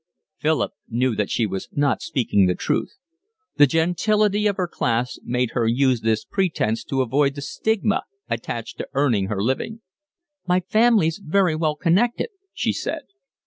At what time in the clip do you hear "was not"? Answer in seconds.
1.45-2.01